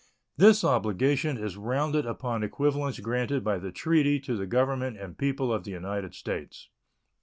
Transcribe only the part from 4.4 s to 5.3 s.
Government and